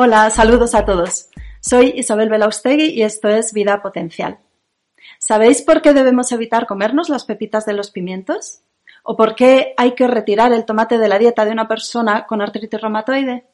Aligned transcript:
Hola, 0.00 0.30
saludos 0.30 0.76
a 0.76 0.84
todos. 0.84 1.28
Soy 1.60 1.92
Isabel 1.96 2.28
Belaustegui 2.28 2.90
y 2.90 3.02
esto 3.02 3.28
es 3.28 3.52
Vida 3.52 3.82
Potencial. 3.82 4.38
¿Sabéis 5.18 5.60
por 5.60 5.82
qué 5.82 5.92
debemos 5.92 6.30
evitar 6.30 6.68
comernos 6.68 7.08
las 7.08 7.24
pepitas 7.24 7.66
de 7.66 7.72
los 7.72 7.90
pimientos? 7.90 8.60
¿O 9.02 9.16
por 9.16 9.34
qué 9.34 9.74
hay 9.76 9.96
que 9.96 10.06
retirar 10.06 10.52
el 10.52 10.66
tomate 10.66 10.98
de 10.98 11.08
la 11.08 11.18
dieta 11.18 11.44
de 11.44 11.50
una 11.50 11.66
persona 11.66 12.26
con 12.28 12.40
artritis 12.40 12.80
reumatoide? 12.80 13.46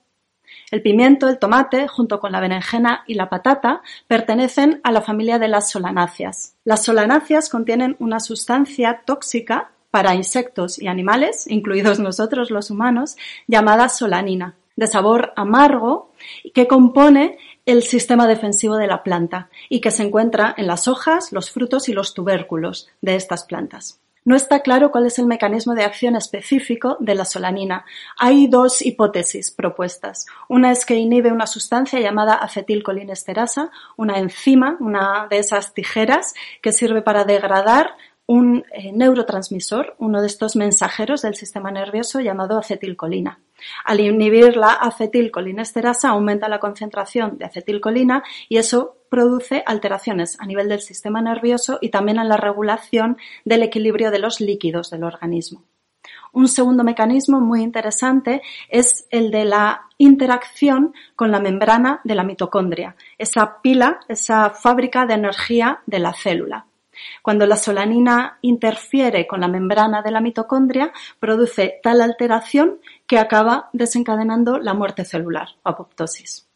El 0.70 0.82
pimiento, 0.82 1.30
el 1.30 1.38
tomate, 1.38 1.88
junto 1.88 2.20
con 2.20 2.30
la 2.30 2.40
berenjena 2.40 3.04
y 3.06 3.14
la 3.14 3.30
patata, 3.30 3.80
pertenecen 4.06 4.82
a 4.84 4.92
la 4.92 5.00
familia 5.00 5.38
de 5.38 5.48
las 5.48 5.70
solanáceas. 5.70 6.56
Las 6.64 6.84
solanáceas 6.84 7.48
contienen 7.48 7.96
una 8.00 8.20
sustancia 8.20 9.00
tóxica 9.06 9.70
para 9.90 10.14
insectos 10.14 10.79
y 10.79 10.88
animales, 10.88 11.46
incluidos 11.46 12.00
nosotros 12.00 12.50
los 12.50 12.70
humanos, 12.70 13.16
llamada 13.46 13.88
solanina, 13.88 14.56
de 14.76 14.86
sabor 14.86 15.32
amargo, 15.36 16.12
que 16.54 16.66
compone 16.66 17.38
el 17.66 17.82
sistema 17.82 18.26
defensivo 18.26 18.76
de 18.76 18.86
la 18.86 19.02
planta 19.02 19.48
y 19.68 19.80
que 19.80 19.90
se 19.90 20.02
encuentra 20.02 20.54
en 20.56 20.66
las 20.66 20.88
hojas, 20.88 21.32
los 21.32 21.50
frutos 21.50 21.88
y 21.88 21.92
los 21.92 22.14
tubérculos 22.14 22.88
de 23.00 23.16
estas 23.16 23.44
plantas. 23.44 24.00
No 24.26 24.34
está 24.36 24.60
claro 24.60 24.90
cuál 24.90 25.04
es 25.04 25.18
el 25.18 25.26
mecanismo 25.26 25.74
de 25.74 25.84
acción 25.84 26.16
específico 26.16 26.96
de 26.98 27.14
la 27.14 27.26
solanina. 27.26 27.84
Hay 28.18 28.46
dos 28.46 28.80
hipótesis 28.80 29.50
propuestas. 29.50 30.24
Una 30.48 30.72
es 30.72 30.86
que 30.86 30.94
inhibe 30.94 31.30
una 31.30 31.46
sustancia 31.46 32.00
llamada 32.00 32.34
acetilcolinesterasa, 32.36 33.70
una 33.98 34.19
enzima, 34.19 34.78
una 34.80 35.27
de 35.28 35.38
esas 35.38 35.75
tijeras 35.75 36.33
que 36.62 36.72
sirve 36.72 37.02
para 37.02 37.25
degradar 37.25 37.97
un 38.27 38.64
eh, 38.72 38.92
neurotransmisor, 38.92 39.94
uno 39.98 40.22
de 40.22 40.27
estos 40.27 40.56
mensajeros 40.56 41.20
del 41.20 41.34
sistema 41.34 41.70
nervioso 41.70 42.20
llamado 42.20 42.58
acetilcolina. 42.58 43.41
Al 43.84 44.00
inhibir 44.00 44.56
la 44.56 44.72
acetilcolinesterasa 44.72 46.11
aumenta 46.11 46.48
la 46.48 46.59
concentración 46.59 47.39
de 47.39 47.47
acetilcolina 47.47 48.23
y 48.48 48.59
eso 48.59 48.97
produce 49.09 49.62
alteraciones 49.67 50.39
a 50.41 50.47
nivel 50.47 50.69
del 50.69 50.81
sistema 50.81 51.23
nervioso 51.23 51.78
y 51.81 51.91
también 51.91 52.19
en 52.19 52.28
la 52.28 52.37
regulación 52.37 53.17
del 53.45 53.62
equilibrio 53.62 54.11
de 54.11 54.19
los 54.19 54.41
líquidos 54.41 54.91
del 54.91 55.05
organismo. 55.05 55.65
Un 56.33 56.48
segundo 56.48 56.83
mecanismo 56.83 57.41
muy 57.41 57.62
interesante 57.62 58.43
es 58.69 59.06
el 59.11 59.31
de 59.31 59.45
la 59.45 59.83
interacción 59.98 60.93
con 61.15 61.31
la 61.31 61.39
membrana 61.39 62.00
de 62.03 62.17
la 62.17 62.25
mitocondria, 62.25 62.97
esa 63.19 63.62
pila, 63.62 64.00
esa 64.09 64.50
fábrica 64.50 65.06
de 65.06 65.15
energía 65.15 65.81
de 65.87 66.00
la 66.00 66.12
célula. 66.12 66.67
Cuando 67.23 67.47
la 67.47 67.56
solanina 67.56 68.39
interfiere 68.43 69.27
con 69.27 69.41
la 69.41 69.48
membrana 69.48 70.03
de 70.03 70.11
la 70.11 70.21
mitocondria, 70.21 70.93
produce 71.19 71.81
tal 71.83 72.00
alteración 72.00 72.81
que 73.06 73.19
acaba 73.19 73.70
desencadenando 73.72 74.58
la 74.58 74.74
muerte 74.74 75.05
celular, 75.05 75.48
apoptosis. 75.64 76.48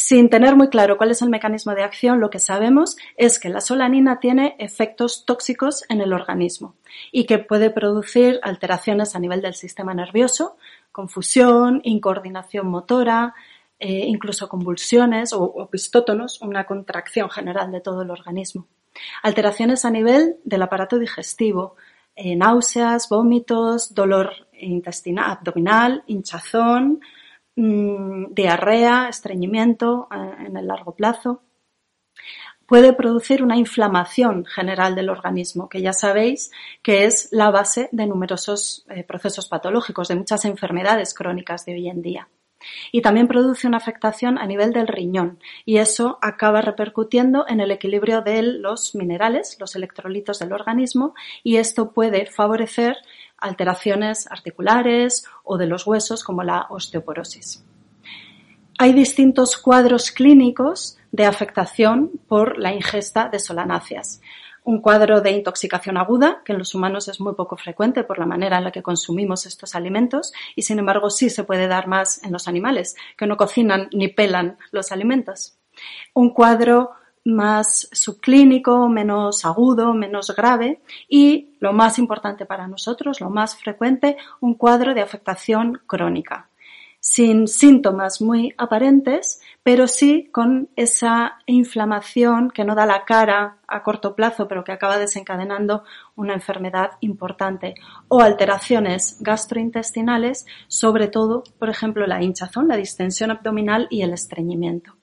Sin 0.00 0.30
tener 0.30 0.54
muy 0.54 0.68
claro 0.68 0.96
cuál 0.96 1.10
es 1.10 1.22
el 1.22 1.28
mecanismo 1.28 1.74
de 1.74 1.82
acción, 1.82 2.20
lo 2.20 2.30
que 2.30 2.38
sabemos 2.38 2.96
es 3.16 3.40
que 3.40 3.48
la 3.48 3.60
solanina 3.60 4.20
tiene 4.20 4.54
efectos 4.60 5.24
tóxicos 5.24 5.84
en 5.88 6.00
el 6.00 6.12
organismo 6.12 6.76
y 7.10 7.24
que 7.24 7.38
puede 7.38 7.70
producir 7.70 8.38
alteraciones 8.44 9.16
a 9.16 9.18
nivel 9.18 9.42
del 9.42 9.54
sistema 9.54 9.94
nervioso, 9.94 10.56
confusión, 10.92 11.80
incoordinación 11.82 12.68
motora, 12.68 13.34
eh, 13.80 14.04
incluso 14.06 14.48
convulsiones 14.48 15.32
o, 15.32 15.42
o 15.42 15.68
pistótonos, 15.68 16.40
una 16.42 16.64
contracción 16.64 17.28
general 17.28 17.72
de 17.72 17.80
todo 17.80 18.02
el 18.02 18.10
organismo. 18.12 18.68
Alteraciones 19.24 19.84
a 19.84 19.90
nivel 19.90 20.36
del 20.44 20.62
aparato 20.62 20.98
digestivo, 20.98 21.74
eh, 22.20 22.34
náuseas, 22.34 23.08
vómitos, 23.08 23.94
dolor 23.94 24.47
intestinal, 24.60 25.30
abdominal, 25.32 26.04
hinchazón, 26.06 27.00
mm, 27.56 28.26
diarrea, 28.34 29.08
estreñimiento 29.08 30.08
eh, 30.10 30.46
en 30.46 30.56
el 30.56 30.66
largo 30.66 30.94
plazo. 30.94 31.42
Puede 32.66 32.92
producir 32.92 33.42
una 33.42 33.56
inflamación 33.56 34.44
general 34.44 34.94
del 34.94 35.08
organismo, 35.08 35.68
que 35.70 35.80
ya 35.80 35.94
sabéis 35.94 36.50
que 36.82 37.06
es 37.06 37.28
la 37.32 37.50
base 37.50 37.88
de 37.92 38.06
numerosos 38.06 38.84
eh, 38.90 39.04
procesos 39.04 39.48
patológicos, 39.48 40.08
de 40.08 40.16
muchas 40.16 40.44
enfermedades 40.44 41.14
crónicas 41.14 41.64
de 41.64 41.72
hoy 41.72 41.88
en 41.88 42.02
día. 42.02 42.28
Y 42.92 43.02
también 43.02 43.28
produce 43.28 43.66
una 43.66 43.76
afectación 43.76 44.38
a 44.38 44.46
nivel 44.46 44.72
del 44.72 44.88
riñón 44.88 45.38
y 45.64 45.78
eso 45.78 46.18
acaba 46.22 46.60
repercutiendo 46.60 47.44
en 47.48 47.60
el 47.60 47.70
equilibrio 47.70 48.20
de 48.22 48.42
los 48.42 48.94
minerales, 48.94 49.56
los 49.60 49.76
electrolitos 49.76 50.38
del 50.38 50.52
organismo 50.52 51.14
y 51.42 51.56
esto 51.56 51.92
puede 51.92 52.26
favorecer 52.26 52.96
alteraciones 53.36 54.26
articulares 54.30 55.24
o 55.44 55.56
de 55.56 55.66
los 55.66 55.86
huesos 55.86 56.24
como 56.24 56.42
la 56.42 56.66
osteoporosis. 56.70 57.64
Hay 58.78 58.92
distintos 58.92 59.56
cuadros 59.56 60.10
clínicos 60.10 60.98
de 61.10 61.24
afectación 61.24 62.10
por 62.28 62.58
la 62.58 62.72
ingesta 62.72 63.28
de 63.28 63.38
solanáceas 63.38 64.20
un 64.68 64.82
cuadro 64.82 65.22
de 65.22 65.30
intoxicación 65.30 65.96
aguda, 65.96 66.42
que 66.44 66.52
en 66.52 66.58
los 66.58 66.74
humanos 66.74 67.08
es 67.08 67.22
muy 67.22 67.34
poco 67.34 67.56
frecuente 67.56 68.04
por 68.04 68.18
la 68.18 68.26
manera 68.26 68.58
en 68.58 68.64
la 68.64 68.70
que 68.70 68.82
consumimos 68.82 69.46
estos 69.46 69.74
alimentos, 69.74 70.34
y 70.54 70.60
sin 70.60 70.78
embargo 70.78 71.08
sí 71.08 71.30
se 71.30 71.42
puede 71.44 71.68
dar 71.68 71.86
más 71.86 72.22
en 72.22 72.32
los 72.32 72.48
animales, 72.48 72.94
que 73.16 73.26
no 73.26 73.38
cocinan 73.38 73.88
ni 73.94 74.08
pelan 74.08 74.58
los 74.70 74.92
alimentos. 74.92 75.56
Un 76.12 76.34
cuadro 76.34 76.90
más 77.24 77.88
subclínico, 77.92 78.90
menos 78.90 79.46
agudo, 79.46 79.94
menos 79.94 80.36
grave 80.36 80.82
y, 81.08 81.56
lo 81.60 81.72
más 81.72 81.98
importante 81.98 82.44
para 82.44 82.68
nosotros, 82.68 83.22
lo 83.22 83.30
más 83.30 83.56
frecuente, 83.56 84.18
un 84.40 84.52
cuadro 84.52 84.92
de 84.92 85.00
afectación 85.00 85.80
crónica 85.86 86.50
sin 87.10 87.48
síntomas 87.48 88.20
muy 88.20 88.52
aparentes, 88.58 89.40
pero 89.62 89.86
sí 89.86 90.28
con 90.30 90.68
esa 90.76 91.38
inflamación 91.46 92.50
que 92.50 92.66
no 92.66 92.74
da 92.74 92.84
la 92.84 93.06
cara 93.06 93.56
a 93.66 93.82
corto 93.82 94.14
plazo, 94.14 94.46
pero 94.46 94.62
que 94.62 94.72
acaba 94.72 94.98
desencadenando 94.98 95.84
una 96.16 96.34
enfermedad 96.34 96.90
importante, 97.00 97.76
o 98.08 98.20
alteraciones 98.20 99.16
gastrointestinales, 99.20 100.44
sobre 100.66 101.08
todo, 101.08 101.44
por 101.58 101.70
ejemplo, 101.70 102.06
la 102.06 102.22
hinchazón, 102.22 102.68
la 102.68 102.76
distensión 102.76 103.30
abdominal 103.30 103.86
y 103.88 104.02
el 104.02 104.12
estreñimiento. 104.12 104.94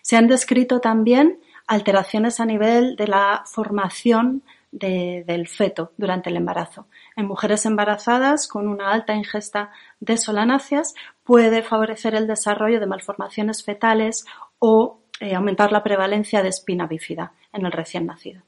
Se 0.00 0.16
han 0.16 0.28
descrito 0.28 0.80
también 0.80 1.40
alteraciones 1.66 2.40
a 2.40 2.46
nivel 2.46 2.96
de 2.96 3.08
la 3.08 3.42
formación 3.44 4.44
del 4.72 5.48
feto 5.48 5.92
durante 5.98 6.30
el 6.30 6.36
embarazo. 6.36 6.86
En 7.14 7.26
mujeres 7.26 7.66
embarazadas 7.66 8.48
con 8.48 8.66
una 8.66 8.90
alta 8.90 9.14
ingesta 9.14 9.70
de 10.00 10.16
solanáceas 10.16 10.94
puede 11.22 11.62
favorecer 11.62 12.14
el 12.14 12.26
desarrollo 12.26 12.80
de 12.80 12.86
malformaciones 12.86 13.62
fetales 13.62 14.24
o 14.58 15.00
eh, 15.20 15.34
aumentar 15.34 15.70
la 15.72 15.84
prevalencia 15.84 16.42
de 16.42 16.48
espina 16.48 16.86
bífida 16.86 17.32
en 17.52 17.66
el 17.66 17.72
recién 17.72 18.06
nacido. 18.06 18.42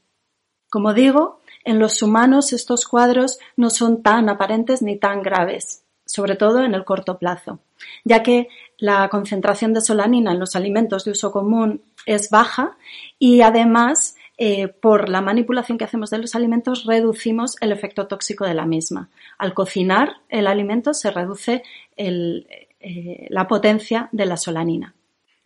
Como 0.69 0.93
digo, 0.93 1.41
en 1.63 1.79
los 1.79 2.01
humanos 2.01 2.53
estos 2.53 2.85
cuadros 2.85 3.39
no 3.55 3.69
son 3.69 4.01
tan 4.01 4.27
aparentes 4.27 4.81
ni 4.81 4.97
tan 4.97 5.21
graves, 5.21 5.83
sobre 6.05 6.35
todo 6.35 6.63
en 6.63 6.73
el 6.73 6.83
corto 6.83 7.19
plazo, 7.19 7.59
ya 8.03 8.23
que 8.23 8.49
la 8.77 9.07
concentración 9.09 9.73
de 9.73 9.81
solanina 9.81 10.31
en 10.31 10.39
los 10.39 10.55
alimentos 10.55 11.05
de 11.05 11.11
uso 11.11 11.31
común 11.31 11.81
es 12.05 12.29
baja 12.29 12.77
y 13.19 13.41
además 13.41 14.15
eh, 14.37 14.67
por 14.67 15.09
la 15.09 15.21
manipulación 15.21 15.77
que 15.77 15.85
hacemos 15.85 16.09
de 16.09 16.17
los 16.17 16.35
alimentos 16.35 16.85
reducimos 16.85 17.55
el 17.61 17.71
efecto 17.71 18.07
tóxico 18.07 18.45
de 18.45 18.53
la 18.53 18.65
misma. 18.65 19.09
Al 19.37 19.53
cocinar 19.53 20.17
el 20.29 20.47
alimento 20.47 20.93
se 20.93 21.11
reduce 21.11 21.63
eh, 21.95 23.27
la 23.29 23.47
potencia 23.47 24.09
de 24.11 24.25
la 24.25 24.37
solanina. 24.37 24.95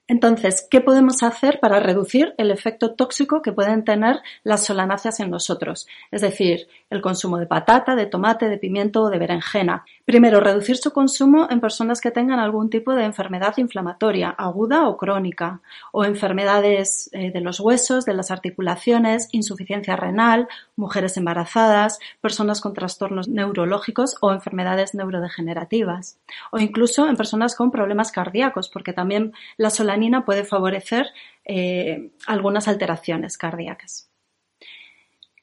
Entonces, 0.10 0.68
¿qué 0.70 0.82
podemos 0.82 1.22
hacer 1.22 1.60
para 1.60 1.80
reducir 1.80 2.34
el 2.40 2.50
efecto 2.50 2.96
tóxico 2.96 3.44
que 3.44 3.52
pueden 3.52 3.86
tener 3.86 4.22
las 4.44 4.66
solanáceas 4.66 5.20
en 5.20 5.30
nosotros? 5.30 5.88
Es 6.10 6.22
decir, 6.22 6.68
el 6.90 7.02
consumo 7.02 7.38
de 7.38 7.46
patata, 7.46 7.96
de 7.96 8.06
tomate, 8.06 8.50
de 8.50 8.58
pimiento 8.58 9.04
o 9.04 9.10
de 9.10 9.20
berenjena. 9.20 9.86
Primero, 10.06 10.40
reducir 10.40 10.78
su 10.78 10.92
consumo 10.92 11.48
en 11.50 11.60
personas 11.60 12.02
que 12.02 12.12
tengan 12.12 12.40
algún 12.40 12.70
tipo 12.70 12.94
de 12.94 13.04
enfermedad 13.04 13.58
inflamatoria, 13.58 14.30
aguda 14.30 14.88
o 14.88 14.98
crónica, 14.98 15.62
o 15.92 16.04
enfermedades 16.04 17.10
eh, 17.14 17.32
de 17.32 17.42
los 17.42 17.60
huesos, 17.60 18.06
de 18.06 18.14
las 18.14 18.32
articulaciones, 18.32 19.30
insuficiencia 19.32 19.96
renal, 19.96 20.48
mujeres 20.76 21.16
embarazadas, 21.18 22.00
personas 22.22 22.62
con 22.62 22.74
trastornos 22.74 23.28
neurológicos 23.28 24.18
o 24.22 24.32
enfermedades 24.32 24.96
neurodegenerativas, 24.96 26.18
o 26.52 26.60
incluso 26.60 27.08
en 27.08 27.16
personas 27.16 27.56
con 27.56 27.72
problemas 27.72 28.12
cardíacos, 28.12 28.70
porque 28.70 28.94
también 28.94 29.34
la 29.58 29.70
solanina 29.70 30.26
puede 30.26 30.44
favorecer 30.44 31.08
eh, 31.46 32.12
algunas 32.26 32.68
alteraciones 32.68 33.38
cardíacas. 33.38 34.09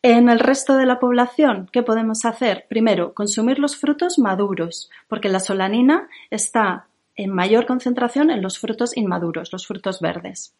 En 0.09 0.29
el 0.29 0.39
resto 0.39 0.77
de 0.77 0.87
la 0.87 1.01
población, 1.01 1.69
¿qué 1.73 1.83
podemos 1.83 2.25
hacer? 2.25 2.67
Primero, 2.69 3.13
consumir 3.13 3.59
los 3.59 3.77
frutos 3.77 4.21
maduros, 4.21 4.89
porque 5.09 5.29
la 5.29 5.41
solanina 5.41 6.09
está 6.31 6.87
en 7.17 7.35
mayor 7.35 7.67
concentración 7.67 8.31
en 8.31 8.41
los 8.41 8.61
frutos 8.61 8.97
inmaduros, 8.97 9.53
los 9.53 9.67
frutos 9.67 10.01
verdes. 10.01 10.55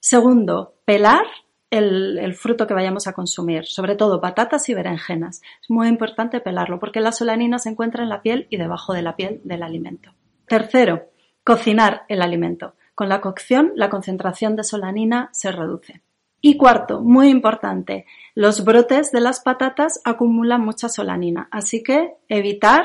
Segundo, 0.00 0.72
pelar 0.86 1.26
el, 1.68 2.34
fruto 2.34 2.66
que 2.66 2.72
vayamos 2.72 3.06
a 3.06 3.12
consumir, 3.12 3.66
sobre 3.66 3.94
todo 3.94 4.22
patatas 4.22 4.66
y 4.70 4.74
berenjenas. 4.74 5.42
Es 5.60 5.68
muy 5.68 5.88
importante 5.88 6.40
pelarlo 6.40 6.80
porque 6.80 7.02
la 7.02 7.12
solanina 7.12 7.58
se 7.58 7.68
encuentra 7.68 8.04
en 8.04 8.08
la 8.08 8.22
piel 8.22 8.46
y 8.48 8.56
debajo 8.56 8.94
de 8.94 9.02
la 9.02 9.16
piel 9.16 9.42
del 9.44 9.64
alimento. 9.64 10.14
Tercero, 10.46 11.10
Cocinar 11.44 12.04
el 12.08 12.22
alimento. 12.22 12.74
Con 12.94 13.10
la 13.10 13.20
cocción, 13.20 13.72
la 13.74 13.90
concentración 13.90 14.56
de 14.56 14.64
solanina 14.64 15.28
se 15.32 15.52
reduce. 15.52 16.00
Y 16.44 16.56
cuarto, 16.56 17.00
muy 17.00 17.28
importante, 17.28 18.04
los 18.34 18.64
brotes 18.64 19.12
de 19.12 19.20
las 19.20 19.38
patatas 19.40 20.00
acumulan 20.04 20.60
mucha 20.60 20.88
solanina, 20.88 21.48
así 21.52 21.84
que 21.84 22.16
evitar 22.28 22.84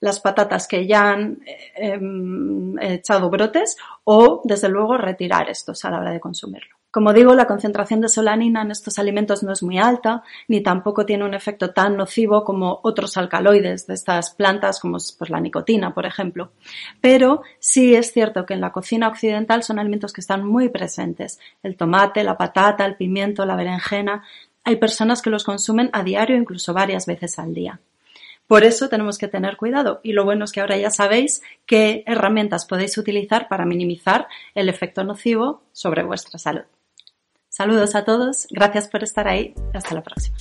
las 0.00 0.18
patatas 0.18 0.66
que 0.66 0.88
ya 0.88 1.12
han 1.12 1.38
eh, 1.46 1.72
em, 1.76 2.76
echado 2.80 3.30
brotes 3.30 3.76
o, 4.02 4.42
desde 4.44 4.68
luego, 4.68 4.98
retirar 4.98 5.48
estos 5.48 5.84
a 5.84 5.90
la 5.90 6.00
hora 6.00 6.10
de 6.10 6.20
consumirlo. 6.20 6.76
Como 6.96 7.12
digo, 7.12 7.34
la 7.34 7.46
concentración 7.46 8.00
de 8.00 8.08
solanina 8.08 8.62
en 8.62 8.70
estos 8.70 8.98
alimentos 8.98 9.42
no 9.42 9.52
es 9.52 9.62
muy 9.62 9.76
alta, 9.76 10.22
ni 10.48 10.62
tampoco 10.62 11.04
tiene 11.04 11.26
un 11.26 11.34
efecto 11.34 11.74
tan 11.74 11.94
nocivo 11.94 12.42
como 12.42 12.80
otros 12.84 13.18
alcaloides 13.18 13.86
de 13.86 13.92
estas 13.92 14.30
plantas, 14.30 14.80
como 14.80 14.96
pues, 15.18 15.28
la 15.28 15.38
nicotina, 15.38 15.92
por 15.92 16.06
ejemplo. 16.06 16.52
Pero 17.02 17.42
sí 17.58 17.94
es 17.94 18.14
cierto 18.14 18.46
que 18.46 18.54
en 18.54 18.62
la 18.62 18.72
cocina 18.72 19.08
occidental 19.08 19.62
son 19.62 19.78
alimentos 19.78 20.14
que 20.14 20.22
están 20.22 20.46
muy 20.46 20.70
presentes. 20.70 21.38
El 21.62 21.76
tomate, 21.76 22.24
la 22.24 22.38
patata, 22.38 22.86
el 22.86 22.96
pimiento, 22.96 23.44
la 23.44 23.56
berenjena. 23.56 24.24
Hay 24.64 24.76
personas 24.76 25.20
que 25.20 25.28
los 25.28 25.44
consumen 25.44 25.90
a 25.92 26.02
diario, 26.02 26.34
incluso 26.34 26.72
varias 26.72 27.04
veces 27.04 27.38
al 27.38 27.52
día. 27.52 27.78
Por 28.46 28.64
eso 28.64 28.88
tenemos 28.88 29.18
que 29.18 29.28
tener 29.28 29.58
cuidado 29.58 30.00
y 30.02 30.12
lo 30.12 30.24
bueno 30.24 30.46
es 30.46 30.52
que 30.52 30.62
ahora 30.62 30.78
ya 30.78 30.90
sabéis 30.90 31.42
qué 31.66 32.04
herramientas 32.06 32.64
podéis 32.64 32.96
utilizar 32.96 33.48
para 33.48 33.66
minimizar 33.66 34.28
el 34.54 34.70
efecto 34.70 35.04
nocivo 35.04 35.60
sobre 35.72 36.02
vuestra 36.02 36.38
salud. 36.38 36.64
Saludos 37.56 37.94
a 37.94 38.04
todos, 38.04 38.46
gracias 38.50 38.86
por 38.86 39.02
estar 39.02 39.26
ahí, 39.26 39.54
hasta 39.72 39.94
la 39.94 40.02
próxima. 40.02 40.36